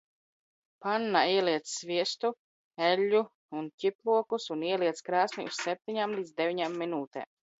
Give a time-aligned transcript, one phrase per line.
[0.85, 2.31] Pannā ieliec sviestu,
[2.87, 3.21] eļļu
[3.59, 7.31] un ķiplokus un ieliec krāsnī uz septiņām līdz deviņām minūtēm.